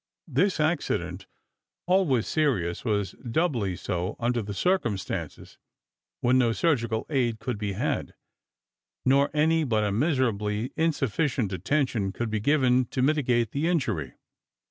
This 0.27 0.59
accident, 0.59 1.27
always 1.85 2.25
serious, 2.27 2.83
was 2.83 3.11
doubly 3.11 3.75
so 3.75 4.15
under 4.19 4.41
the 4.41 4.51
circumstances, 4.55 5.59
when 6.21 6.39
no 6.39 6.53
surgical 6.53 7.05
aid 7.07 7.37
could 7.37 7.59
be 7.59 7.73
had, 7.73 8.15
nor 9.05 9.29
any 9.31 9.63
but 9.63 9.83
a 9.83 9.91
miserably 9.91 10.71
insufficient 10.75 11.53
attention 11.53 12.11
could 12.13 12.31
be 12.31 12.39
given 12.39 12.85
to 12.85 13.03
mitigate 13.03 13.51
the 13.51 13.67
injury. 13.67 14.13